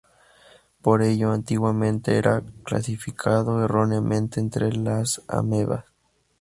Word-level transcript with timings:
Por 0.81 1.03
ello, 1.03 1.31
antiguamente 1.31 2.17
era 2.17 2.41
clasificado 2.63 3.63
erróneamente 3.63 4.39
entre 4.39 4.73
las 4.73 5.21
amebas. 5.27 5.85